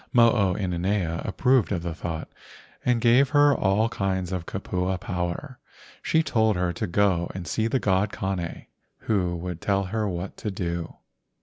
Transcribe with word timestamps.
Mo 0.11 0.31
o 0.31 0.57
ina 0.57 0.79
nea 0.79 1.21
approved 1.23 1.71
of 1.71 1.83
the 1.83 1.93
thought 1.93 2.27
and 2.83 2.99
gaye 3.01 3.23
her 3.23 3.53
all 3.55 3.87
kinds 3.87 4.31
of 4.31 4.47
kupua 4.47 4.99
power. 4.99 5.59
She 6.01 6.23
told 6.23 6.55
her 6.55 6.73
to 6.73 6.87
go 6.87 7.29
and 7.35 7.45
see 7.45 7.67
the 7.67 7.77
god 7.77 8.11
Kane, 8.11 8.65
who 9.01 9.35
would 9.35 9.61
tell 9.61 9.83
her 9.93 10.09
what 10.09 10.37
to 10.37 10.49
do. 10.49 10.95